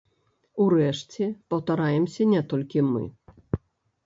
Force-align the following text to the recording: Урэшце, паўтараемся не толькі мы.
Урэшце, 0.63 1.27
паўтараемся 1.53 2.27
не 2.33 2.41
толькі 2.55 2.79
мы. 2.91 3.03